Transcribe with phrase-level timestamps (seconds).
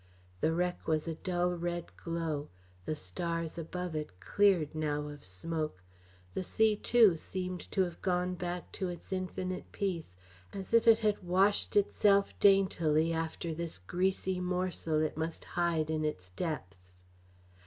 [0.39, 2.49] The wreck was a dull red glow,
[2.85, 5.83] the stars above it cleared now of smoke.
[6.33, 10.15] The sea, too, seemed to have gone back to its infinite peace,
[10.53, 16.03] as if it had washed itself daintily after this greasy morsel it must hide in
[16.03, 16.95] its depths.